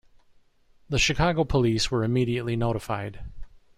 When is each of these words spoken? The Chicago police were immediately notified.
The 0.89 0.97
Chicago 0.97 1.43
police 1.43 1.91
were 1.91 2.03
immediately 2.03 2.55
notified. 2.55 3.23